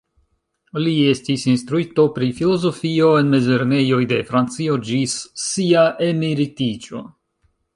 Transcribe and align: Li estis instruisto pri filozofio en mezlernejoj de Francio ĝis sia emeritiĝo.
Li 0.85 0.93
estis 1.09 1.41
instruisto 1.51 2.05
pri 2.15 2.29
filozofio 2.39 3.11
en 3.17 3.29
mezlernejoj 3.35 4.01
de 4.13 4.19
Francio 4.31 4.79
ĝis 4.89 5.15
sia 5.45 5.85
emeritiĝo. 6.11 7.05